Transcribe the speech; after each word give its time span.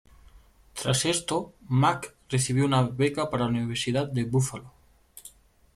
Tras 0.73 1.05
esto, 1.05 1.53
Mack 1.69 2.15
recibió 2.27 2.65
una 2.65 2.81
beca 2.81 3.29
para 3.29 3.43
la 3.43 3.51
Universidad 3.51 4.07
de 4.07 4.23
Búfalo. 4.23 4.73